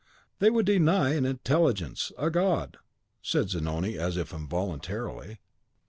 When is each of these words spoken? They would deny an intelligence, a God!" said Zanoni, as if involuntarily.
They 0.39 0.49
would 0.49 0.65
deny 0.65 1.13
an 1.13 1.27
intelligence, 1.27 2.11
a 2.17 2.31
God!" 2.31 2.77
said 3.21 3.51
Zanoni, 3.51 3.99
as 3.99 4.17
if 4.17 4.33
involuntarily. 4.33 5.41